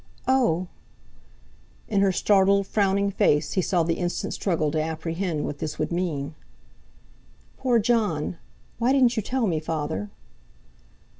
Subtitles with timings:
[0.27, 0.67] "Oh!"
[1.87, 5.91] In her startled, frowning face he saw the instant struggle to apprehend what this would
[5.91, 6.33] mean.
[7.57, 8.37] "Poor Jon!
[8.79, 10.09] Why didn't you tell me, Father?"